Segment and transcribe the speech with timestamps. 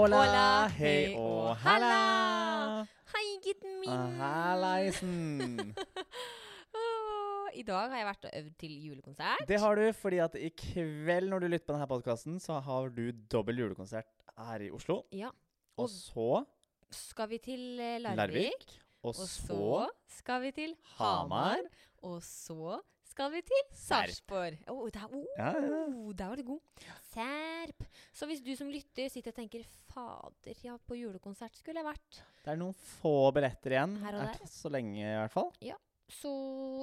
[0.00, 0.44] Hola, Hola,
[0.78, 1.96] hei og og halla.
[3.12, 3.90] Hei, gutten min.
[3.92, 5.74] Ah, Hallaisen.
[7.60, 9.42] I dag har jeg vært og øvd til julekonsert.
[9.50, 12.88] Det har du fordi at i kveld når du lytter på denne podkasten, så har
[12.96, 15.02] du dobbel julekonsert her i Oslo.
[15.12, 15.34] Ja.
[15.76, 16.30] Og Og så
[17.02, 18.16] skal vi til eh, Larvik.
[18.24, 18.66] Larvik.
[19.02, 19.84] Og Og så så
[20.16, 21.60] skal vi til Hamar.
[21.60, 21.68] Hamar.
[22.08, 22.80] Og så
[23.10, 23.60] skal vi til.
[23.76, 24.56] Sarpsborg.
[24.70, 26.12] Oh, der, oh, Ja, ja, ja.
[26.16, 26.86] der var du god.
[27.10, 27.84] Serp.
[28.14, 32.22] Så hvis du som lytter sitter og tenker Fader, ja, på julekonsert skulle jeg vært.
[32.44, 33.96] Det er noen få billetter igjen.
[34.04, 34.50] Her og Er der.
[34.50, 35.50] så lenge, i hvert fall.
[35.64, 35.76] Ja.
[36.10, 36.30] Så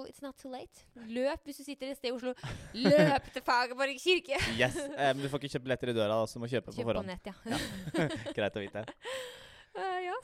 [0.07, 0.85] it's not too late.
[1.11, 2.31] Løp hvis du sitter et sted i Oslo.
[2.79, 4.37] Løp til Fagerborg kirke!
[4.55, 6.69] Yes, eh, Men du får ikke kjøpt billetter i døra, da, så du må kjøpe
[6.71, 7.11] på Kjøp på forhånd.
[7.11, 7.59] nett, ja.
[8.37, 8.85] Greit å vite.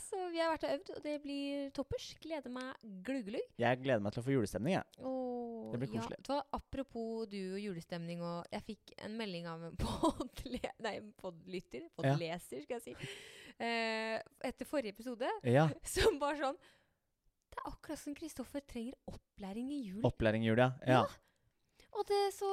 [0.03, 2.09] Så vi har vært og øvd, og det blir toppers.
[2.23, 2.73] Gleder meg
[3.05, 3.45] gluggelugg.
[3.61, 4.97] Jeg gleder meg til å få julestemning, jeg.
[4.99, 5.13] Ja.
[5.73, 6.19] Det blir koselig.
[6.29, 11.87] Ja, apropos du og julestemning, og jeg fikk en melding av en podle nei, podlytter,
[11.97, 13.17] podleser, skal jeg si,
[13.57, 15.65] eh, etter forrige episode, Ja.
[15.95, 16.59] som var sånn
[17.53, 20.01] Det er akkurat som Kristoffer trenger opplæring i jul.
[20.09, 20.71] Opplæring i jul, ja.
[20.89, 21.03] ja.
[21.93, 22.49] Og det så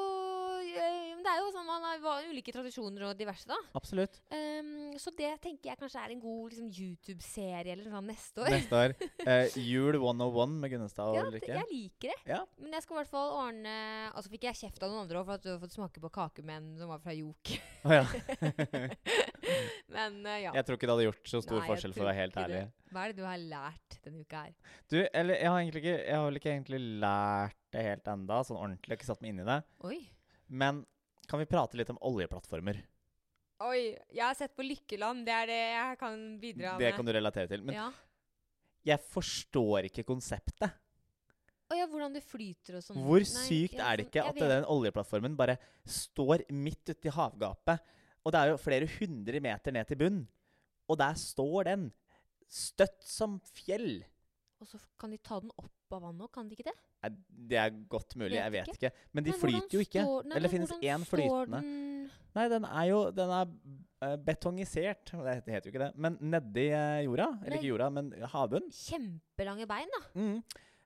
[0.61, 3.57] eh, Det er jo sånn man har ulike tradisjoner og diverse, da.
[3.79, 4.19] Absolutt.
[4.33, 8.45] Um, så det tenker jeg kanskje er en god liksom, YouTube-serie eller noe sånt neste
[8.45, 8.51] år.
[8.57, 8.97] Neste år.
[9.21, 11.53] Eh, jul 101 med Gunnestad og Ulrikke.
[11.53, 12.19] Ja, jeg liker det.
[12.33, 12.41] Ja.
[12.61, 13.75] Men jeg skal i hvert fall ordne
[14.15, 16.03] Og så fikk jeg kjeft av noen andre òg for at du har fått smake
[16.03, 17.55] på kakemenn som var fra Jok.
[17.85, 18.05] Å ja.
[19.95, 20.55] Men uh, ja.
[20.57, 22.63] Jeg tror ikke det hadde gjort så stor Nei, forskjell, for å være helt ærlig.
[22.65, 22.80] det.
[22.91, 24.55] Hva er det du har lært denne uka her?
[24.91, 28.59] Du, eller jeg har ikke Jeg har vel ikke egentlig lært det helt enda, sånn
[28.59, 28.89] ordentlig.
[28.89, 29.59] Jeg har ikke satt meg inn i det.
[29.87, 29.99] Oi.
[30.51, 30.81] Men
[31.31, 32.81] kan vi prate litt om oljeplattformer?
[33.63, 33.81] Oi,
[34.11, 35.23] jeg har sett på Lykkeland.
[35.29, 36.97] Det er det jeg kan bidra Det med.
[36.97, 37.63] kan du relatere til.
[37.63, 37.89] Men ja.
[38.89, 40.73] jeg forstår ikke konseptet.
[41.71, 42.99] Å ja, hvordan det flyter og sånn.
[43.05, 45.55] Hvor Nei, sykt ja, er det sånn- ikke at den oljeplattformen bare
[45.87, 47.79] står midt ute i havgapet?
[48.25, 50.19] Og det er jo flere hundre meter ned til bunn.
[50.91, 51.93] Og der står den.
[52.51, 54.00] Støtt som fjell.
[54.61, 56.75] Og så kan de ta den opp av vannet òg, kan de ikke det?
[57.03, 57.11] Nei,
[57.50, 58.91] Det er godt mulig, Vet jeg vet ikke.
[58.91, 59.06] ikke.
[59.15, 60.03] Men de Men flyter jo ikke.
[60.05, 61.61] står- nei, Eller det finnes én flytende.
[61.62, 63.47] den- Nei, den er jo Den er
[64.03, 65.05] eh, betongisert.
[65.11, 65.97] Det heter- jo ikke det.
[65.97, 67.38] Men nedi eh, jorda.
[67.43, 67.59] Eller Nei.
[67.59, 68.71] ikke jorda, men havbunnen.
[68.71, 70.21] Kjempelange bein, da.
[70.21, 70.43] Mm.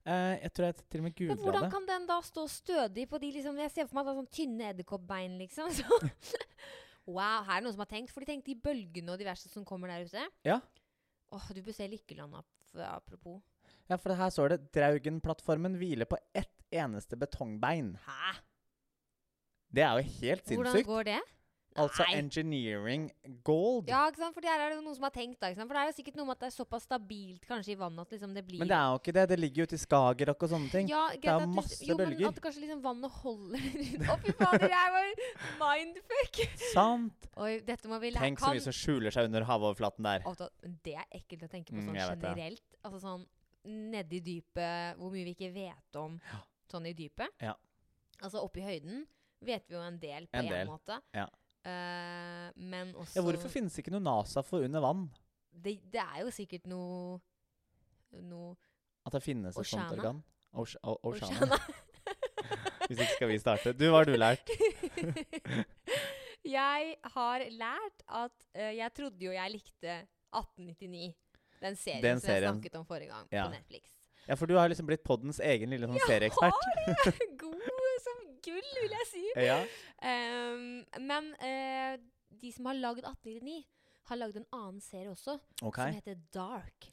[0.06, 3.08] Uh, jeg tror jeg til og med Men googla hvordan kan den da stå stødig
[3.08, 5.70] på de liksom Jeg ser for meg at det er sånn tynne edderkoppbein, liksom.
[5.72, 5.84] Så.
[7.06, 8.10] wow, her er det noen som har tenkt.
[8.12, 10.26] For de tenkte de bølgene og diverse som kommer der ute.
[10.44, 10.60] Ja.
[11.34, 12.36] Åh, du bør se Lykkeland
[12.84, 13.42] apropos.
[13.90, 17.96] Ja, for her står det 'Draugen-plattformen hviler på ett eneste betongbein'.
[18.06, 18.34] Hæ?
[19.74, 20.86] Det er jo helt Hvordan sinnssykt.
[20.86, 21.20] går det?
[21.74, 23.08] Altså engineering
[23.42, 23.88] gold.
[23.90, 24.34] Ja, ikke sant?
[24.36, 25.48] For der er det jo noen som har tenkt, da.
[25.58, 28.04] For det er jo sikkert noe med at det er såpass stabilt kanskje i vannet
[28.04, 29.24] at liksom det blir Men det er jo ikke det.
[29.32, 30.88] Det ligger jo i Skagerrak og sånne ting.
[30.92, 32.20] ja, er jo at masse jo, bølger.
[32.22, 33.66] Men at kanskje liksom vannet holder
[34.14, 35.28] Å, fy fader, det er jo
[35.64, 36.40] mindfuck!
[36.70, 37.28] Sant?
[37.42, 40.22] Oi, dette må vi lære Tenk så mye som skjuler seg under havoverflaten der.
[40.62, 42.62] Men Det er ekkelt å tenke på Mm, sånn mm, generelt.
[42.70, 42.80] det.
[42.86, 43.26] Altså sånn
[43.90, 46.18] nedi dypet, hvor mye vi ikke vet om
[46.70, 47.34] sånn i dypet.
[47.42, 47.54] Ja.
[48.22, 49.06] Altså oppi høyden
[49.44, 51.00] vet vi jo en del på En en, del, måte.
[51.16, 51.26] ja.
[51.64, 55.06] Eh, men også Ja, hvorfor finnes ikke noe NASA for under vann?
[55.54, 57.20] det, det er jo sikkert noe
[58.20, 58.54] Noe
[59.06, 60.22] At det finnes et sånt organ?
[60.54, 61.46] Oce- o- Oceana.
[61.46, 61.58] Oceana.
[62.88, 63.72] Hvis ikke skal vi starte.
[63.72, 64.50] Du, hva har du lært?
[66.44, 69.94] jeg har lært at uh, Jeg trodde jo jeg likte
[70.34, 71.14] 1899.
[71.64, 73.46] Den serien Den som jeg snakket om forrige gang Ja.
[73.48, 73.88] på Netflix.
[74.28, 76.54] Ja, for du har liksom blitt poddens egen lille sånn serieekspert.
[77.42, 77.60] God
[78.44, 79.24] gull, vil jeg si.
[79.44, 79.60] Ja.
[80.04, 81.94] Um, men uh,
[82.40, 83.62] de som har lagd 1899,
[84.10, 85.88] har lagd en annen serie også, okay.
[85.88, 86.90] som heter Dark.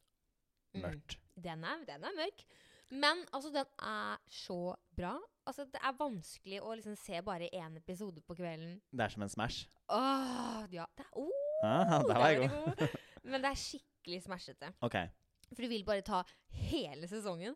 [0.72, 0.86] Mm.
[0.86, 1.18] Mørkt.
[1.36, 2.46] Den er, den er mørk.
[2.92, 5.16] Men altså, den er så bra.
[5.48, 8.78] Altså, det er vanskelig å liksom se bare én episode på kvelden.
[8.92, 9.68] Det er som en Smash.
[9.92, 10.88] Åh, ja.
[10.96, 12.88] Det er, oh, Ah, der var jeg god.
[13.24, 14.72] Men det er skikkelig smashete.
[14.82, 15.10] Okay.
[15.52, 16.24] For du vil bare ta
[16.56, 17.56] hele sesongen.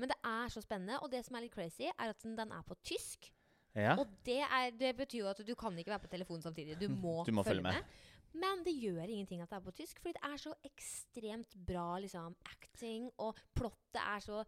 [0.00, 1.00] Men det er så spennende.
[1.02, 3.28] Og det som er litt crazy, er at den, den er på tysk.
[3.74, 3.94] Ja.
[3.96, 6.78] Og det, er, det betyr jo at du kan ikke være på telefonen samtidig.
[6.80, 7.72] Du må, Du må følge følge med.
[7.80, 8.08] med.
[8.32, 11.98] Men det gjør ingenting at det er på tysk, fordi det er så ekstremt bra
[12.00, 14.42] liksom, acting, og plottet er så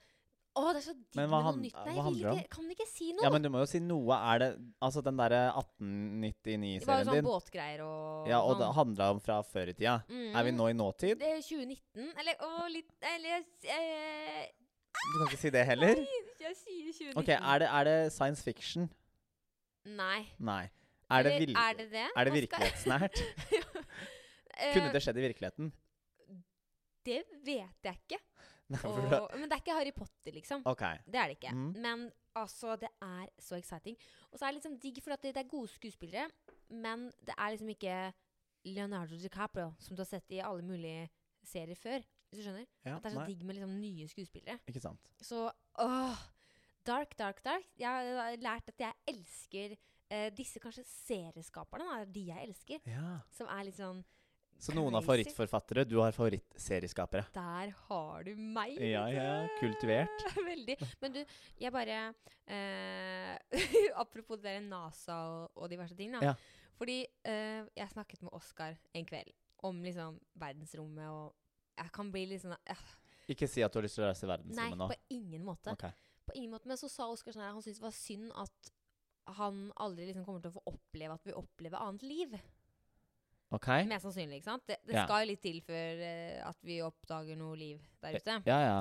[0.55, 1.75] Å, det er så digg med noe nytt.
[1.83, 3.25] Nei, hva handler det ikke, kan ikke si noe.
[3.27, 4.15] Ja, men du må jo si noe.
[4.15, 4.49] Er det
[4.87, 7.27] Altså den derre det var jo sånn din?
[7.27, 8.61] båtgreier og Ja, og sånn.
[8.63, 9.97] det handla om fra før i tida.
[10.07, 10.29] Mm.
[10.31, 11.19] Er vi nå i nåtid?
[11.19, 12.13] Det er 2019.
[12.23, 14.47] Eller å, litt Eller eh,
[14.95, 16.01] Du kan ikke si det heller?
[16.45, 17.19] Jeg sier 2019.
[17.21, 18.89] OK, er det, er det science fiction?
[19.85, 20.21] Nei.
[20.39, 20.65] Nei.
[21.13, 22.07] Er det, vil, er det det?
[22.17, 23.25] er det virkelighetsnært?
[24.55, 25.71] Eh, Kunne det skjedd i virkeligheten?
[27.03, 28.19] Det vet jeg ikke.
[28.71, 30.63] Nei, Og, men det er ikke Harry Potter, liksom.
[30.71, 31.01] Okay.
[31.11, 31.51] Det er det ikke.
[31.51, 31.73] Mm.
[31.83, 32.05] Men
[32.39, 33.99] altså, det er så exciting.
[34.31, 36.29] Og så er det liksom digg, for at det, det er gode skuespillere,
[36.71, 37.97] men det er liksom ikke
[38.71, 41.09] Leonardo DiCaprio, som du har sett i alle mulige
[41.45, 42.07] serier før.
[42.31, 42.65] Hvis du skjønner?
[42.85, 44.59] Ja, At det er så nei, digg med liksom nye skuespillere.
[44.71, 45.13] ikke sant.
[45.23, 45.45] Så
[45.83, 46.25] åh,
[46.85, 47.65] Dark, dark, dark.
[47.81, 49.73] Jeg har lært at jeg elsker
[50.13, 51.87] eh, disse kanskje serieskaperne.
[51.89, 52.83] Da, de jeg elsker.
[52.91, 53.21] Ja.
[53.33, 54.03] Som er litt sånn
[54.61, 57.25] Så noen har favorittforfattere, du har favorittserieskapere.
[57.35, 58.77] Der har du meg!
[58.85, 59.31] Ja, ja,
[59.61, 60.27] kultivert.
[60.51, 60.77] Veldig.
[61.01, 61.23] Men du,
[61.63, 62.03] jeg bare
[62.47, 63.57] eh,
[64.05, 66.21] Apropos det der NASA og, og diverse ting, da.
[66.33, 66.35] Ja.
[66.77, 69.33] Fordi eh, jeg snakket med Oskar en kveld
[69.65, 71.33] om liksom verdensrommet, og
[71.77, 72.85] jeg kan bli litt sånn øh.
[73.33, 74.89] Ikke si at du har lyst til å reise i Nei, verdensrommet nå.
[74.93, 75.73] på ingen måte.
[75.73, 75.85] Ok.
[76.29, 76.69] På ingen måte.
[76.69, 78.73] Men så sa Oskar sånn her, han syntes det var synd at
[79.39, 82.35] han aldri liksom kommer til å få oppleve at vi opplever annet liv.
[83.55, 83.69] Ok?
[83.89, 84.67] Mest sannsynlig, ikke sant?
[84.69, 85.05] Det, det Ja.
[85.07, 88.37] skal jo litt til før uh, at vi oppdager noe liv der ute.
[88.49, 88.79] Ja, ja.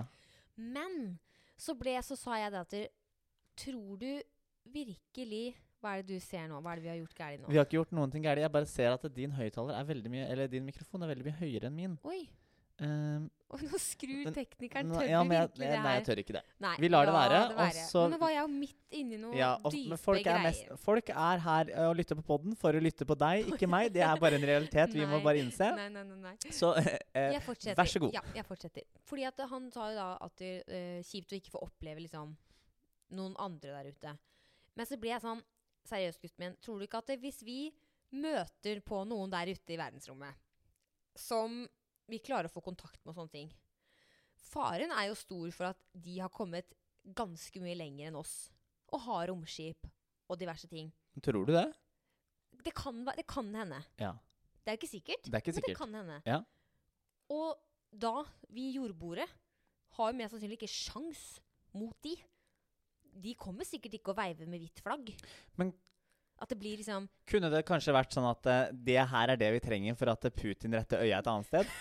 [0.59, 1.19] Men
[1.55, 2.99] så, ble, så sa jeg det at
[3.63, 4.09] Tror du
[4.73, 6.57] virkelig Hva er det du ser nå?
[6.63, 7.49] Hva er det vi har gjort galt nå?
[7.51, 8.41] Vi har ikke gjort noen ting galt.
[8.41, 11.37] Jeg bare ser at din høyttaler er veldig mye Eller din mikrofon er veldig mye
[11.41, 11.97] høyere enn min.
[12.07, 12.23] Oi!
[12.81, 14.89] Um, Og nå skrur teknikeren.
[14.89, 15.83] Tør ja, men jeg, virkelig det her?
[15.83, 16.41] nei, jeg tør ikke det.
[16.65, 17.83] Nei, Vi lar det være, det være.
[17.85, 20.43] så- Men nå var jeg jo midt inni noe Ja, og, dype folk er, greier.
[20.43, 23.69] mest, folk er her ø, og lytter på podden for å lytte på deg, ikke
[23.75, 23.93] meg.
[23.93, 25.69] Det er bare en realitet vi må bare innse.
[25.75, 26.17] Nei, nei, nei.
[26.17, 26.35] nei.
[26.49, 26.73] Så
[27.13, 27.41] eh, Jeg
[27.77, 28.13] vær så god.
[28.17, 28.83] Ja, jeg fortsetter.
[29.05, 32.35] Fordi at han sa jo da at det er kjipt å ikke få oppleve liksom
[33.11, 34.17] noen andre der ute.
[34.75, 35.43] Men så blir jeg sånn
[35.85, 36.53] Seriøst, gutten min.
[36.63, 37.69] Tror du ikke at det, hvis vi
[38.15, 40.33] møter på noen der ute i verdensrommet
[41.13, 41.67] som
[42.11, 43.51] vi klarer å få kontakt med sånne ting
[44.53, 46.73] Faren er jo stor for at de har kommet
[47.17, 48.51] ganske mye lenger enn oss.
[48.93, 49.87] Og har romskip
[50.29, 50.91] og diverse ting.
[51.25, 51.65] tror du det?
[52.63, 53.79] Det kan, det kan hende.
[53.99, 54.13] Ja.
[54.63, 55.25] Det er ikke sikkert.
[55.25, 56.19] Det er ikke Men det kan hende.
[56.29, 56.39] Ja.
[57.33, 57.57] Og
[57.89, 58.13] da,
[58.53, 59.25] vi jordboere,
[59.97, 61.23] har jo mest sannsynlig ikke sjans
[61.77, 62.13] mot de.
[63.23, 65.11] De kommer sikkert ikke å veive med hvitt flagg.
[65.57, 65.73] Men-
[66.41, 69.51] At det blir liksom Kunne det kanskje vært sånn at uh, det her er det
[69.55, 71.65] vi trenger for at Putin retter øya et annet sted?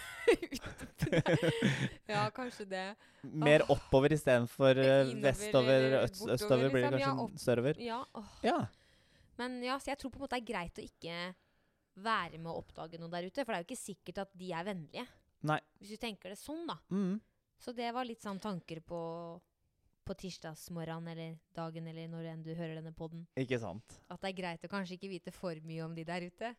[2.12, 2.84] Ja, kanskje det.
[3.22, 7.00] Mer oppover istedenfor uh, Innover vestover, øst, bortover, østover blir det liksom.
[7.00, 7.81] Ja, kanskje opp- sørover?
[7.82, 8.31] Ja, oh.
[8.46, 8.58] Ja.
[9.40, 11.19] Men ja, så jeg tror på en måte det er greit å ikke
[12.02, 13.44] være med å oppdage noe der ute.
[13.44, 15.06] For det er jo ikke sikkert at de er vennlige.
[15.49, 15.58] Nei.
[15.81, 16.78] Hvis du tenker det sånn, da.
[16.93, 17.16] Mm.
[17.62, 19.00] Så det var litt sånn tanker på,
[20.12, 23.25] på tirsdagsmorgenen eller dagen eller når enn du hører denne podden.
[23.41, 23.99] Ikke sant.
[24.12, 26.53] At det er greit å kanskje ikke vite for mye om de der ute.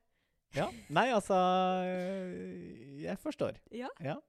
[0.54, 0.68] Ja.
[0.94, 1.34] Nei, altså
[3.02, 3.58] Jeg forstår.
[3.74, 3.90] Ja.
[4.04, 4.20] Ja.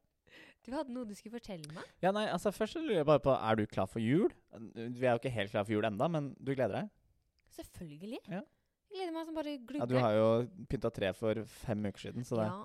[0.65, 1.85] Du hadde noe du skulle fortelle meg?
[2.01, 4.33] Ja, nei, altså Først lurer jeg bare på Er du klar for jul?
[4.57, 6.89] Vi er jo ikke helt klar for jul enda, men du gleder deg?
[7.59, 8.23] Selvfølgelig.
[8.33, 8.41] Ja.
[8.89, 9.83] Jeg gleder meg som bare glugger.
[9.85, 12.63] Ja, Du har jo pynta tre for fem uker siden, så det Ja.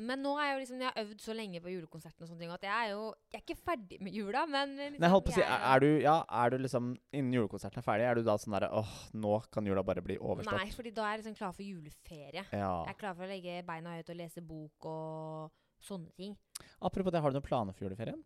[0.00, 2.40] Men nå er jeg jo liksom, jeg har øvd så lenge på julekonserten og sånne
[2.40, 3.02] ting, at jeg er jo
[3.34, 5.84] Jeg er ikke ferdig med jula, men liksom, Nei, holdt på å si, er, er
[5.84, 8.94] du Ja, er du liksom Innen julekonserten er ferdig, er du da sånn derre Åh,
[9.20, 10.56] nå kan jula bare bli overstått?
[10.56, 12.46] Nei, fordi da er jeg liksom klar for juleferie.
[12.52, 12.72] Ja.
[12.88, 15.52] Jeg er klar for å legge beina høyt og lese bok og
[15.84, 16.34] sånne ting.
[16.80, 18.20] Apropos det, har du noen planer for juleferien?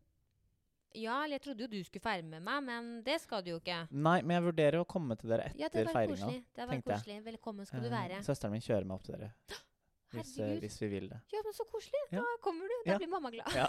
[0.95, 3.81] Ja, jeg trodde jo du skulle feire med meg, men det skal du jo ikke.
[3.91, 6.21] Nei, men jeg vurderer å komme til dere Ja, det etter feiringa.
[6.23, 6.45] koselig.
[6.55, 7.17] Det hadde vært koselig.
[7.33, 8.21] Velkommen skal du Eh, være.
[8.23, 9.33] Søsteren min kjører meg opp til dere.
[10.21, 11.19] Hvis, eh, hvis vi vil det.
[11.35, 12.01] Ja, men så koselig.
[12.13, 12.23] Ja.
[12.23, 12.77] Da kommer du.
[12.85, 12.99] Da Ja.
[13.03, 13.55] blir mamma glad.
[13.55, 13.69] Ja.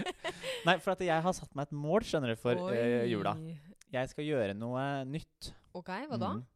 [0.68, 3.34] Nei, for at jeg har satt meg et mål, skjønner du, for uh, jula.
[3.90, 5.52] Jeg skal gjøre noe nytt.
[5.74, 6.34] OK, hva da?
[6.38, 6.46] Mm.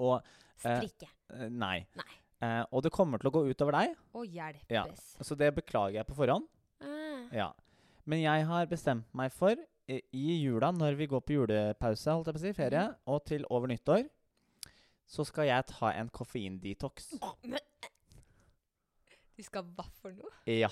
[0.00, 0.20] Og
[0.60, 1.08] Eh, Strikke.
[1.48, 1.86] Nei.
[1.96, 2.10] Nei.
[2.40, 4.70] Uh, og det kommer til å gå utover deg, Å hjelpes.
[4.72, 4.86] Ja.
[5.24, 6.46] så det beklager jeg på forhånd.
[6.80, 7.26] Ah.
[7.36, 7.48] Ja.
[8.08, 9.56] Men jeg har bestemt meg for
[9.90, 12.96] i, i jula, når vi går på julepause, holdt jeg på å si, ferie, mm.
[13.12, 14.06] og til over nyttår,
[15.10, 17.10] så skal jeg ta en koffeindetox.
[17.44, 17.60] Men
[19.40, 20.30] Du skal hva for noe?
[20.52, 20.68] Ja.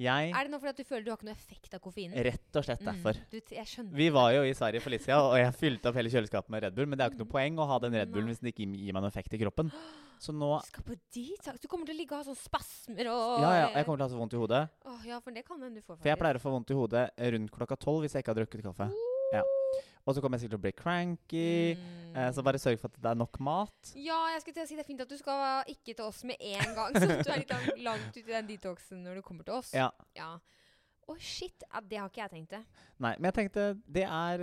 [0.00, 2.16] Jeg Er det nå fordi at du føler du har ikke noe effekt av koffeinen?
[2.24, 3.18] Rett og slett derfor.
[3.18, 3.96] Mm, du, jeg skjønner.
[4.00, 6.64] Vi var jo i Sverige for litt siden, og jeg fylte opp hele kjøleskapet med
[6.64, 8.40] Red Bull, men det er jo ikke noe poeng å ha den Red Bullen hvis
[8.40, 9.68] den ikke gir meg noen effekt i kroppen.
[10.22, 13.12] Så nå Du skal på dit, Du kommer til å ligge og ha sånn spasmer
[13.12, 14.62] og Ja, ja, jeg kommer til å ha så vondt i hodet.
[14.88, 16.00] Åh, ja, for det kan hende du får.
[16.00, 18.40] For jeg pleier å få vondt i hodet rundt klokka tolv hvis jeg ikke har
[18.40, 18.88] drukket kaffe.
[19.36, 19.44] Ja.
[20.06, 21.76] Og så kommer jeg sikkert til å bli cranky.
[22.12, 23.92] Eh, så bare sørg for at det er nok mat.
[23.94, 26.24] Ja, jeg skulle til å si det er fint at du skal ikke til oss
[26.26, 29.22] med en gang, så du er litt lang- langt ute i den detoxen når du
[29.22, 29.70] kommer til oss.
[29.76, 29.90] Ja.
[30.18, 30.32] Ja.
[31.12, 31.64] Å, shit.
[31.72, 32.60] Ja, det har ikke jeg tenkt det.
[33.02, 33.64] Nei, men jeg tenkte
[33.98, 34.42] det er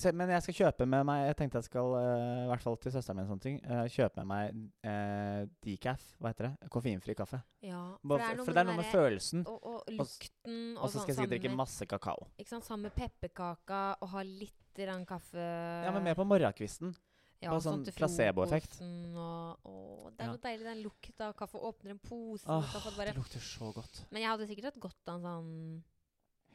[0.00, 2.76] se, Men jeg skal kjøpe med meg Jeg tenkte jeg skal, uh, i hvert fall
[2.82, 6.06] til søsteren min, og sånne ting, uh, kjøpe med meg uh, decaf.
[6.18, 6.70] Hva heter det?
[6.74, 7.40] Koffeinfri kaffe.
[7.64, 9.44] Ja, Bare f- for det er noe med følelsen.
[9.46, 12.28] og, og lukten og, Og så skal jeg sikkert drikke masse kakao.
[12.38, 16.92] ikke sant, sammen med pepperkaka og ha litt rann kaffe Ja, men mer på morgenkvisten.
[17.42, 18.78] ja, bare sånn til placeboeffekt.
[18.82, 20.32] Og, og det er Ja.
[20.32, 21.58] noe deilig, den lukta av kaffe.
[21.58, 22.92] Åpner en pose Åh, kaffe.
[22.96, 23.12] Bare.
[23.12, 24.04] det lukter så godt.
[24.10, 25.82] Men jeg hadde sikkert hatt godt av en sånn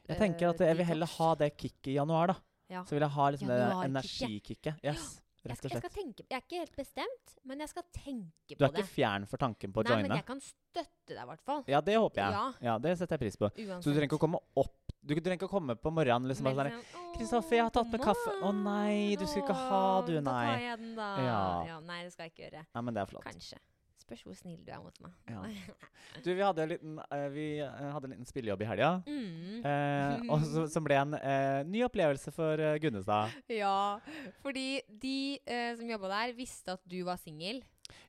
[0.10, 2.40] Jeg tenker at jeg vil heller ha det kicket i januar, da.
[2.74, 2.82] Ja.
[2.88, 4.82] Så vil jeg ha liksom det energikicket.
[4.84, 5.20] Yes.
[5.44, 5.74] Rett og slett.
[5.74, 8.60] jeg, skal tenke, jeg er ikke helt bestemt, men jeg skal tenke på det.
[8.60, 10.06] Du er ikke fjern for tanken på å joine?
[10.06, 11.66] Nei, men jeg kan støtte deg, i hvert fall.
[11.68, 12.38] Ja, det håper jeg.
[12.38, 12.44] Ja.
[12.64, 13.50] Ja, Det setter jeg pris på.
[13.52, 13.84] Uansett.
[13.84, 16.48] Så du trenger ikke å komme opp Du trenger ikke å komme på morgenen liksom
[16.48, 19.82] bare sånn sånn, «Kristoffer, jeg har tatt med kaffe.» «Å nei, du skal ikke ha,
[20.08, 21.10] du, nei.' Da tar jeg den, da.
[21.28, 21.42] Ja.
[21.74, 22.64] Ja, nei, det skal jeg ikke gjøre.
[22.72, 23.28] Nei, men det er flott.
[23.28, 23.60] Kanskje.
[24.04, 25.14] Spørs hvor snill du er mot meg.
[25.32, 25.44] Ja.
[26.24, 28.90] Du, vi hadde en liten, uh, vi eh, hadde en liten spillejobb i helga.
[29.08, 29.64] Mm.
[29.66, 33.34] Eh, og så, som ble en eh, ny opplevelse for uh, Gunnestad.
[33.50, 33.98] Ja,
[34.44, 37.64] fordi de eh, som jobba der, visste at du var singel.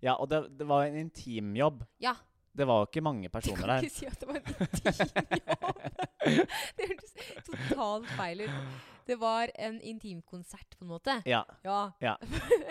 [0.04, 1.84] Ja, og det, det var en intimjobb.
[2.02, 2.12] Ja.
[2.54, 3.86] Det var jo ikke mange personer der.
[3.86, 5.80] Du kan ikke si at det var en intimjobb.
[6.76, 7.14] det hørtes
[7.48, 8.82] totalt feil ut.
[9.04, 11.16] Det var en intimkonsert, på en måte.
[11.28, 12.14] Ja, Ja.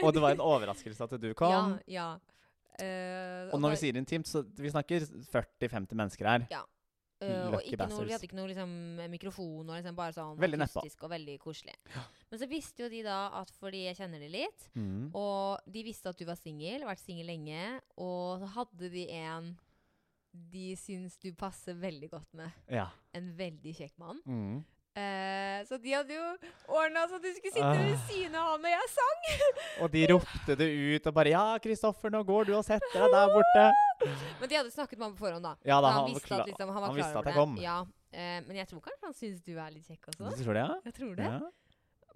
[0.02, 1.52] Og det var en overraskelse at du kom.
[1.52, 2.08] Ja, ja.
[2.80, 6.48] Eh, Og når da- vi sier intimt, så vi snakker 40-50 mennesker her.
[7.22, 8.72] Eh, og ikke noe, vi hadde ikke noe liksom,
[9.10, 11.76] mikrofon, og liksom bare sånn Veldig akustisk og veldig koselig.
[12.30, 15.12] Men så visste jo de da at fordi jeg kjenner de litt, Mm.
[15.16, 19.58] og de visste at du var singel, vært singel lenge, og så hadde de en
[20.34, 22.52] de syns du passer veldig godt med.
[22.68, 22.88] Ja.
[23.14, 24.20] En veldig kjekk mann.
[24.26, 24.66] Mm.
[24.96, 26.26] Eh, så de hadde jo
[26.70, 27.80] ordna så du skulle sitte Ah.
[27.82, 29.24] ved siden av han når jeg sang.
[29.82, 33.10] Og de ropte det ut og bare 'Ja, Kristoffer, nå går du og setter deg
[33.16, 33.66] der borte'.
[34.40, 35.56] Men de hadde snakket med ham på forhånd, da.
[35.66, 37.58] Ja da, han, han visste at liksom, han var han klar visste at jeg kom.
[37.58, 37.80] Ja,
[38.14, 40.30] eh, men jeg tror kanskje han syns du er litt kjekk også.
[40.38, 40.78] Du tror det, ja?
[40.86, 41.26] Jeg tror det.
[41.26, 41.40] ja?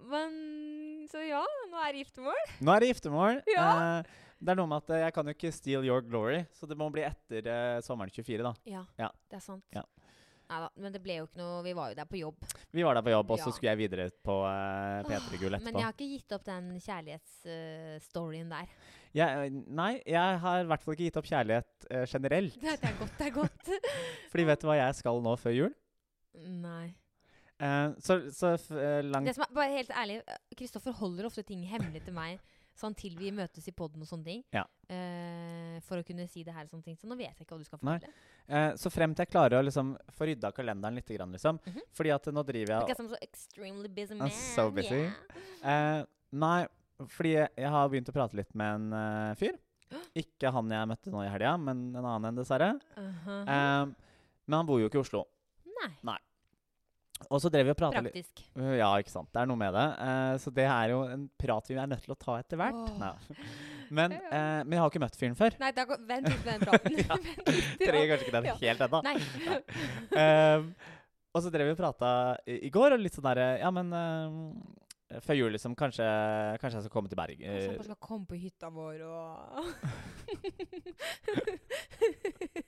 [0.08, 1.42] Men så ja,
[1.72, 2.40] nå er det giftermål.
[2.62, 3.42] Nå er det giftermål.
[3.56, 3.68] Ja.
[3.98, 4.02] Eh,
[4.38, 6.76] det er noe med at eh, jeg kan jo ikke steal your glory, så det
[6.78, 8.52] må bli etter eh, sommeren 24, da.
[8.70, 9.08] Ja, Ja.
[9.30, 9.64] det er sant.
[9.74, 9.82] Ja.
[10.48, 12.44] Neida, men det ble jo ikke noe Vi var jo der på jobb.
[12.72, 13.54] Vi var der på jobb, og så Ja.
[13.56, 18.48] skulle jeg videre på uh, P3 Gull Men jeg har ikke gitt opp den kjærlighetsstoryen
[18.54, 18.70] der.
[19.16, 22.56] Jeg, nei, jeg har i hvert fall ikke gitt opp kjærlighet uh, generelt.
[22.64, 23.70] Det er godt, det er godt.
[24.32, 25.76] Fordi vet du hva jeg skal nå før jul?
[26.48, 26.94] Nei.
[27.58, 30.20] Uh, så så eh, langt Det som er, bare helt ærlig,
[30.54, 32.38] Kristoffer holder ofte ting hemmelig til meg
[32.80, 34.42] sånn til vi møtes i poden og sånne ting.
[34.54, 34.62] Ja.
[34.88, 36.96] Eh, for å kunne si det her og sånne ting.
[36.96, 38.12] Så nå vet jeg ikke hva du skal fortelle.
[38.48, 41.60] eh, Så frem til jeg klarer å liksom få rydda kalenderen litt, grann, liksom.
[41.66, 41.80] Mhm.
[41.92, 44.30] Fordi at nå driver jeg Because I'm so extremely busy I'm man.
[44.30, 44.94] so busy.
[45.10, 46.00] yeah.
[46.00, 46.66] Eh, nei,
[47.06, 49.58] fordi jeg, jeg har begynt å prate litt med en uh, fyr.
[50.22, 52.72] Ikke han jeg møtte nå i helga, men en annen en, dessverre.
[52.96, 53.42] Uh-huh.
[53.42, 53.84] Eh,
[54.48, 55.26] men han bor jo ikke i Oslo.
[55.78, 55.90] Nei.
[56.02, 56.18] Nei.
[57.28, 58.42] Og så drev vi og prata litt Praktisk.
[58.78, 59.28] Ja, ikke sant.
[59.34, 59.86] Det er noe med det.
[60.06, 62.78] Eh, så det er jo en prat vi er nødt til å ta etter hvert.
[62.78, 62.98] Oh.
[63.02, 63.12] Nei.
[63.98, 65.56] Men, eh, men jeg har ikke møtt fyren før.
[65.60, 66.92] Nei, da, vent litt med den praten.
[67.08, 67.16] Ja.
[67.82, 68.56] Trenger kanskje ikke den Ja.
[68.62, 69.02] helt ennå.
[69.06, 69.16] Nei.
[70.22, 70.72] Ehm,
[71.34, 72.10] og så drev vi og prata
[72.48, 75.74] i, i går, og litt sånn derre Ja, men eh, før jul, liksom.
[75.78, 76.04] Kanskje,
[76.60, 77.40] kanskje jeg skal komme til Berg.
[77.40, 79.64] Jeg eh, skal komme på hytta vår og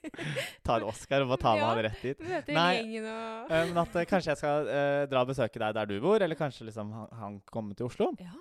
[0.65, 1.69] ta en Oscar og bare ta med Ja.
[1.71, 2.19] han rett dit.
[2.55, 5.73] Nei, gjengen og Eh, men at eh, kanskje jeg skal eh, dra og besøke deg
[5.77, 8.11] der du bor, eller kanskje liksom han, han kommer til Oslo.
[8.21, 8.33] Ja,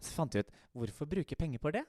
[0.00, 1.84] Så fant vi ut hvorfor bruke penger på det?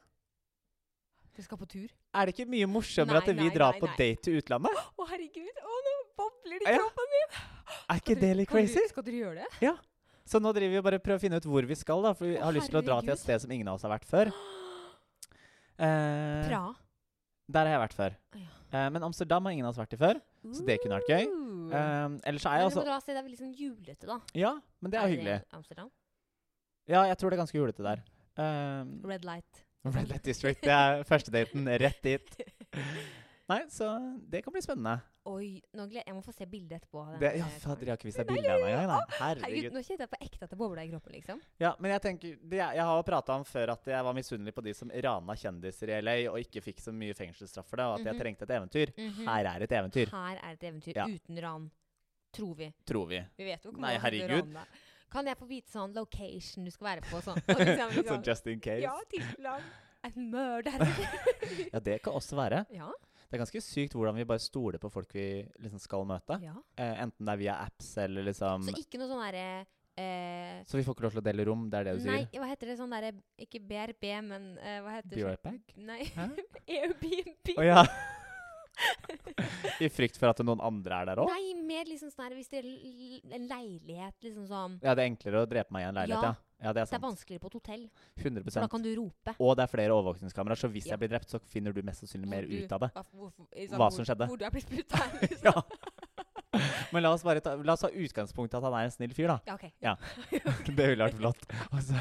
[1.38, 1.90] du skal på tur.
[2.18, 4.74] Er det ikke mye morsommere Nei, at vi nei, drar nei, på date til utlandet?
[4.98, 5.60] Å, herregud!
[5.62, 6.80] Å, nå bobler det i Ja.
[6.82, 7.36] kroppen min!
[7.94, 8.82] Er ikke det litt du- crazy?
[8.90, 9.76] Skal dere gjøre det?
[10.26, 12.16] Så nå driver vi og bare prøver å finne ut hvor vi skal, da.
[12.18, 13.86] For vi oh, har lyst til å dra til et sted som ingen av oss
[13.86, 14.34] har vært før.
[15.78, 16.74] Eh, Bra.
[17.54, 18.16] der har jeg vært før.
[18.34, 18.48] Ja.
[18.72, 20.20] Eh, men Amsterdam har ingen av oss vært i før.
[20.56, 21.30] Så det kunne vært gøy.
[21.68, 24.20] Um, ellers er Men jeg også der det er litt sånn julete, da.
[24.38, 25.38] Ja, men det er hyggelig.
[25.56, 25.90] Amsterdam?
[26.88, 28.04] Ja, jeg tror det er ganske julete der.
[28.40, 29.64] Um, Red light.
[29.88, 30.62] Red Light District.
[30.64, 32.38] Det er førstedaten rett dit.
[33.52, 33.94] Nei, så
[34.28, 34.98] det kan bli spennende.
[35.28, 37.02] Oi, nå gleder jeg må få se bildet etterpå.
[37.20, 37.60] Det, ja, karen.
[37.60, 39.10] fader, jeg har ikke vist deg bilde ennå ja, engang.
[39.18, 41.42] Herregud, nå kjente jeg på ekte at det bobla i kroppen, liksom.
[41.60, 44.54] Ja, men jeg tenker det, Jeg har jo prata om før at jeg var misunnelig
[44.56, 47.86] på de som rana kjendiser i LA og ikke fikk så mye fengselsstraff for det,
[47.90, 48.22] og at jeg Mhm.
[48.24, 48.94] trengte et eventyr.
[48.98, 49.26] Mhm.
[49.28, 51.06] Her er et eventyr, Her er et eventyr Ja.
[51.08, 51.72] uten ran.
[52.34, 52.74] Tror vi.
[52.86, 53.20] tror vi.
[53.38, 54.54] Vi vet jo ikke Nei, herregud.
[54.56, 54.66] rane.
[55.10, 57.20] Kan jeg få vite sånn location du skal være på?
[57.24, 58.82] Sånn, Sånn liksom, liksom, just in case.
[58.84, 59.62] Ja, tilfelle
[60.04, 60.78] en mørder.
[61.74, 62.66] Ja, det kan også være.
[62.72, 62.92] ja,
[63.28, 65.26] Det er ganske sykt hvordan vi bare stoler på folk vi
[65.60, 66.38] liksom skal møte.
[66.42, 66.54] ja.
[66.80, 69.48] Eh, enten det er via apps eller liksom Så ikke noe sånn derre
[70.00, 72.22] eh, Så vi får ikke lov til å dele rom, det er det du Nei,
[72.26, 72.40] sier?
[72.40, 73.12] hva heter det sånn derre
[73.44, 75.26] Ikke BRB, men eh, hva heter Be det?
[75.28, 75.76] right back?
[75.76, 76.04] Nei?
[76.78, 77.54] Airbnb.
[77.58, 77.84] Å ja.
[79.82, 81.30] I frykt for at noen andre er der òg?
[81.32, 82.68] Nei, mer liksom sånn her Hvis det er
[83.38, 86.36] en leilighet, liksom sånn Ja, det er enklere å drepe meg i en leilighet, ja.
[86.38, 86.44] Ja.
[86.64, 87.84] Ja, det er Det er vanskeligere på et hotell,
[88.18, 89.36] 100 for da kan du rope.
[89.40, 90.96] Og det er flere overvåkningskameraer, så hvis Ja.
[90.96, 92.90] jeg blir drept, så finner du mest sannsynlig mer du- ut av det.
[92.94, 94.28] Hva, hvorfor- liksom, Hva hvor- som skjedde.
[94.28, 94.98] Hvor du er blitt spruta.
[95.22, 95.44] Liksom.
[95.54, 95.62] Ja.
[96.92, 99.14] Men la oss bare ta, la oss ta utgangspunkt i at han er en snill
[99.14, 99.40] fyr, da.
[99.46, 99.72] Ja, ok.
[99.84, 99.96] Ja.
[100.66, 101.44] Det ville vært flott.
[101.72, 101.94] Og så,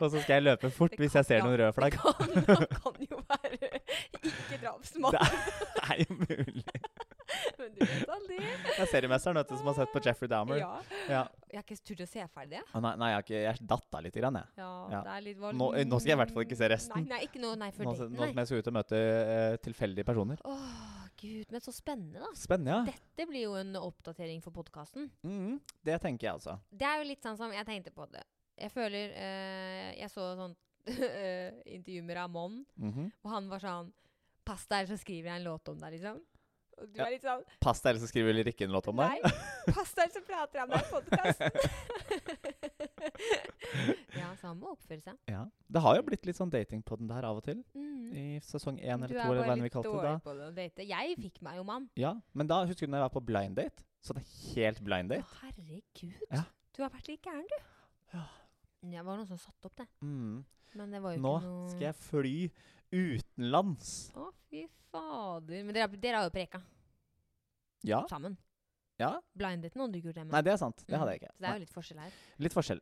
[0.00, 1.92] og så skal jeg løpe fort kan, hvis jeg ser ja, noen røde flagg.
[1.92, 2.12] Det kan,
[2.52, 3.80] han kan jo være
[4.20, 6.64] ikke drapsmann, Det er jo mulig.
[7.58, 8.38] men du vet aldri.
[8.78, 10.58] Jeg seriemesteren vet du, som har sett på Jeffrey Dahmer.
[10.60, 10.70] Ja.
[11.10, 11.22] Ja.
[11.52, 12.62] Jeg har ikke turt å se ferdig det.
[12.84, 14.48] Nei, nei, jeg, ikke, jeg datta litt, grann, jeg.
[14.62, 15.02] Ja, Ja.
[15.06, 16.96] det er litt var Nå- nå skal jeg i hvert fall ikke se resten.
[17.04, 19.56] Nei, nei ikke nå, nei, for Nå, nå som jeg skal ut og møte uh,
[19.64, 20.42] tilfeldige personer.
[20.44, 22.30] Åh, gud, men så spennende, da.
[22.38, 22.82] Spennende, ja.
[22.92, 25.10] Dette blir jo en oppdatering for podkasten.
[25.22, 26.58] Mm, det tenker jeg altså.
[26.72, 28.24] Det er jo litt sånn som jeg tenkte på det.
[28.62, 30.52] Jeg føler eh, Jeg så sånn
[30.86, 33.10] eh, intervju med Ramón, Mhm.
[33.24, 33.92] og han var sånn
[34.44, 36.16] Pass deg, så skriver jeg en låt om deg, liksom.
[36.80, 37.04] Og du Ja.
[37.06, 39.22] er litt sånn Pass deg, ellers så skriver Lyrikken en låt om deg.
[39.22, 39.30] Nei,
[39.74, 41.50] pass deg, så prater jeg om deg i podkasten.
[44.20, 45.18] ja, så han må oppføre seg.
[45.30, 45.44] Ja.
[45.72, 47.62] Det har jo blitt litt sånn dating på den der av og til.
[47.76, 48.08] Mm.
[48.12, 50.14] I sesong én eller er to, eller hva enn vi kalte det da.
[50.24, 50.86] på det å date.
[50.88, 51.88] Jeg fikk meg jo mann.
[52.00, 53.84] Ja, men da husker du når jeg var på blind date?
[54.02, 55.40] Så det er helt blind Å, date.
[55.44, 56.26] herregud.
[56.32, 56.42] Ja.
[56.74, 57.58] Du har vært litt gæren, du.
[58.16, 58.24] Ja.
[58.82, 59.86] Det var noen som satte opp det.
[60.02, 60.40] Mm.
[60.74, 62.36] Men det var jo Nå ikke noe Nå skal jeg fly
[62.92, 64.12] utenlands.
[64.14, 65.64] Å, fy fader.
[65.64, 66.60] Men dere, dere har jo preka
[67.84, 68.04] Ja.
[68.10, 68.36] sammen.
[69.00, 69.16] ja.
[69.34, 70.32] Blindet noen du ikke gjort det med.
[70.36, 70.76] Nei, det er sant.
[70.86, 71.00] Det Mm.
[71.00, 71.32] hadde jeg ikke.
[71.32, 71.58] Så det er Nei.
[71.58, 72.12] jo litt forskjell her.
[72.38, 72.80] Litt forskjell.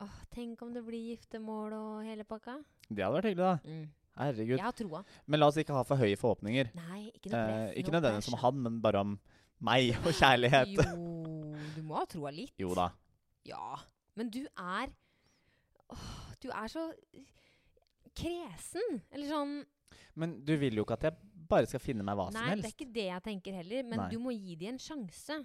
[0.00, 2.64] Åh, tenk om det blir giftermål og hele pakka.
[2.88, 3.56] Det hadde vært hyggelig, da.
[3.68, 3.90] Mm.
[4.16, 4.56] Herregud.
[4.56, 5.04] Jeg har troa.
[5.26, 6.74] Men la oss ikke ha for høye forhåpninger.
[6.74, 9.20] Nei, ikke noe Eh, ikke noe nødvendigvis om han, men bare om
[9.60, 10.74] meg og kjærlighet.
[10.74, 12.52] Jo, du må ha troa litt.
[12.58, 12.90] Jo da.
[13.44, 13.76] Ja.
[14.16, 14.88] Men du er
[15.90, 16.92] Åh, Du er så
[18.20, 19.00] kresen.
[19.12, 19.54] Eller sånn
[20.20, 21.16] Men du vil jo ikke at jeg
[21.50, 22.50] bare skal finne meg hva som helst.
[22.50, 23.82] Nei, det er ikke det jeg tenker heller.
[23.88, 24.08] Men Nei.
[24.12, 25.40] du må gi dem en sjanse.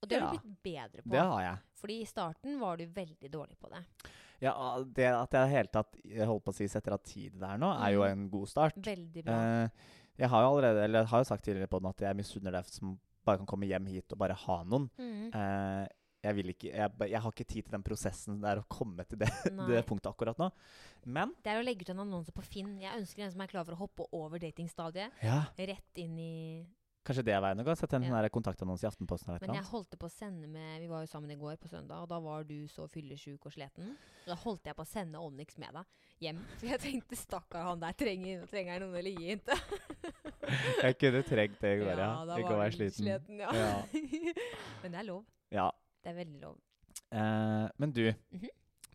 [0.00, 1.10] Og det har du blitt bedre på.
[1.12, 1.58] Det har jeg.
[1.82, 3.82] Fordi i starten var du veldig dårlig på det.
[4.40, 7.68] Ja, Det at jeg hele tatt holdt på å si setter av tid der nå,
[7.84, 8.12] er jo Mm.
[8.12, 8.76] en god start.
[8.76, 9.34] Veldig bra.
[9.34, 9.68] Eh,
[10.18, 12.64] jeg har jo allerede, eller har jo sagt tidligere på den at jeg misunner deg
[12.64, 14.88] som bare kan komme hjem hit og bare ha noen.
[14.98, 15.34] Mm.
[15.34, 15.88] Eh,
[16.22, 19.18] jeg, vil ikke, jeg, jeg har ikke tid til den prosessen der å komme til
[19.22, 19.30] det,
[19.70, 20.50] det punktet akkurat nå.
[21.06, 22.74] Men Det er å legge ut en annonse på Finn.
[22.82, 25.16] Jeg ønsker en som er klar for å hoppe over datingstadiet.
[25.24, 26.34] ja, Rett inn i
[27.10, 27.72] kanskje det er veien å gå.
[27.80, 28.10] Sette en Ja.
[28.12, 31.08] sånn kontaktannonse i Aftenposten eller Men jeg holdt på å sende med Vi var jo
[31.10, 33.96] sammen i går på søndag, og da var du så fyllesjuk og sliten.
[34.28, 35.84] Da holdt jeg på å sende Onyx med deg
[36.20, 36.38] hjem.
[36.60, 39.64] For jeg tenkte stakkar han der trenger, trenger noen å ligge inntil.
[40.84, 42.12] Jeg kunne trengt det i går, ja.
[42.26, 43.06] da Ikke å var du sliten.
[43.06, 43.50] sliten ja.
[43.54, 43.74] Ja.
[44.82, 45.24] Men det er lov.
[45.54, 45.68] Ja.
[46.10, 46.56] Det er veldig lov.
[47.12, 48.48] Eh, men du, Mhm.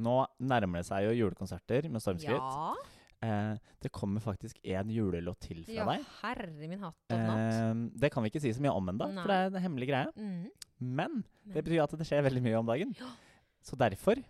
[0.04, 2.36] nå nærmer det seg jo julekonserter med stormskritt.
[2.39, 2.75] Ja.
[3.23, 6.04] Eh, det kommer faktisk en julelåt til fra ja, deg.
[6.21, 7.54] herre min hatt og natt.
[7.54, 7.73] Eh,
[8.04, 10.12] det kan vi ikke si så mye om ennå, for det er en hemmelig greie.
[10.17, 10.49] Mm.
[10.82, 12.93] Men det betyr at det skjer veldig mye om dagen.
[12.99, 13.08] Ja.
[13.63, 14.21] Så derfor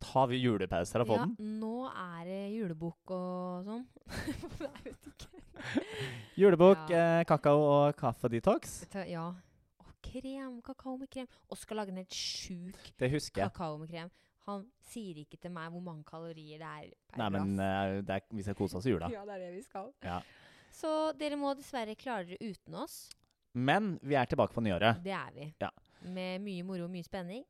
[0.00, 1.60] tar vi julepauser på Ja, den.
[1.60, 3.86] nå er det julebukk og sånn.
[4.58, 5.28] jeg vet ikke.
[6.36, 7.20] Julebukk, Ja.
[7.20, 8.86] eh, kakao og kaffe detox.
[9.06, 9.34] Ja.
[10.02, 10.58] Å, krem.
[10.66, 11.30] Kakao med krem.
[11.48, 14.10] Og skal lage en helt sjuk Det kakao med krem.
[14.48, 18.08] Han sier ikke til meg hvor mange kalorier det er per Nei, men glass.
[18.10, 19.10] er, vi skal kose oss i jula.
[19.12, 19.92] Ja, det er det vi skal.
[20.02, 20.18] Ja.
[20.74, 23.04] Så dere må dessverre klare dere uten oss.
[23.54, 24.98] Men vi er tilbake på nyåret.
[25.04, 25.48] Det er vi.
[25.62, 25.70] Ja.
[26.10, 27.44] Med mye moro og mye spenning.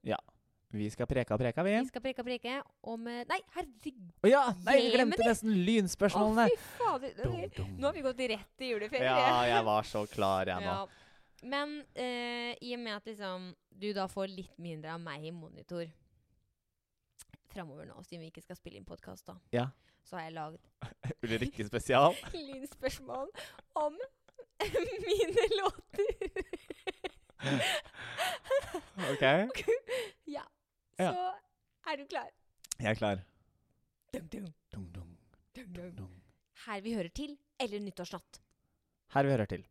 [0.72, 1.72] Vi skal preke og preke, vi.
[1.84, 2.52] Vi skal preke og preke
[2.88, 4.06] om Nei, herregud!
[4.24, 4.42] Oh, ja!
[4.64, 6.46] Nei, vi glemte nesten Å, lynspørsmålene.
[6.48, 7.58] fy fader!
[7.76, 9.04] Nå har vi gått rett i juleferie.
[9.04, 10.76] Ja, jeg var så klar, jeg nå.
[10.80, 11.01] Ja.
[11.42, 15.33] Men eh, i og med at liksom, du da får litt mindre av meg i
[15.35, 15.88] monitor
[17.52, 19.66] framover nå, siden vi ikke skal spille inn podkast, da, Ja.
[20.07, 20.68] så har jeg lagd
[21.26, 22.14] Ulrikke spesial.
[22.33, 23.28] lynspørsmål
[23.83, 23.98] om
[25.09, 26.31] mine låter.
[29.11, 29.24] OK?
[30.31, 30.44] ja.
[31.00, 31.11] Ja.
[31.11, 32.31] Så er du klar?
[32.78, 33.22] Jeg er klar.
[34.14, 34.88] Dum, dum,
[35.96, 36.11] dum.
[36.66, 38.38] Her vi hører til, eller nyttårsnatt.
[39.14, 39.64] Her vi hører til.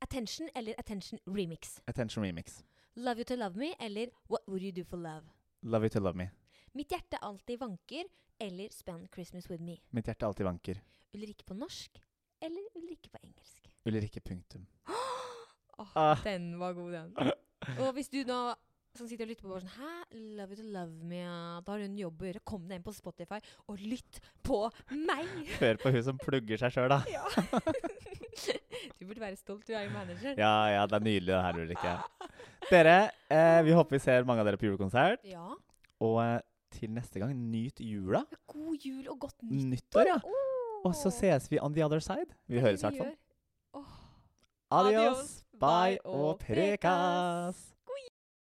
[0.00, 1.80] Attention eller Attention remix.
[1.86, 2.64] Attention Remix.
[2.94, 5.26] Love you to love me eller What would you do for love?
[5.62, 6.30] Love you to love me.
[6.72, 8.04] Mitt hjerte alltid vanker
[8.38, 9.78] eller Spend Christmas with me.
[9.90, 10.80] Mitt hjerte alltid vanker.
[11.14, 12.00] Ulrikke på norsk
[12.40, 13.70] eller Ulrikke på engelsk?
[13.86, 14.66] Ulrikke punktum.
[15.78, 16.16] Åh, Ah.
[16.24, 17.16] Den var god, den.
[17.84, 18.54] Og hvis du nå
[18.98, 19.92] som sitter og lytter på bare sånn Hæ,
[20.38, 21.36] love you to love me, ja.
[21.64, 22.42] da har du en jobb å gjøre.
[22.48, 25.30] Kom deg inn på Spotify og lytt på meg!
[25.60, 27.00] Hør på hun som plugger seg sjøl, da.
[27.10, 27.24] Ja.
[28.98, 30.34] du burde være stolt, du er jo manager.
[30.40, 31.94] Ja, ja, det er nydelig det her, Ulrikke.
[32.70, 32.96] Dere,
[33.30, 35.22] eh, vi håper vi ser mange av dere på julekonsert.
[35.28, 35.46] Ja.
[36.06, 36.40] Og eh,
[36.76, 38.24] til neste gang, nyt jula.
[38.50, 39.70] God jul og godt nyttår.
[39.76, 40.18] Nyttår, ja.
[40.24, 40.42] Oh.
[40.86, 42.36] Og så ses vi on the other side.
[42.46, 43.14] Vi høres i hvert fall.
[44.70, 47.75] Adios, bye og prekas.